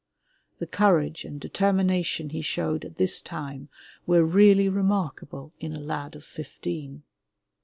The 0.57 0.65
courage 0.65 1.25
and 1.25 1.39
determination 1.39 2.31
he 2.31 2.41
showed 2.41 2.85
at 2.85 2.97
this 2.97 3.21
time 3.21 3.69
were 4.07 4.25
really 4.25 4.67
remarkable 4.67 5.53
in 5.59 5.75
a 5.75 5.79
lad 5.79 6.15
of 6.15 6.25
fifteen. 6.25 7.03